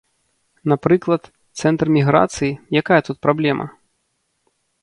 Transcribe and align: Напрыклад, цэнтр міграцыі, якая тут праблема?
Напрыклад, 0.71 1.23
цэнтр 1.61 1.87
міграцыі, 1.97 2.51
якая 2.81 3.01
тут 3.11 3.17
праблема? 3.27 3.65